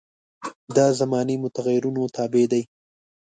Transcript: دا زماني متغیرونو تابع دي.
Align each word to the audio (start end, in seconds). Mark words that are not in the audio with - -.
دا 0.75 0.87
زماني 0.99 1.35
متغیرونو 1.43 2.01
تابع 2.15 2.45
دي. 2.51 2.61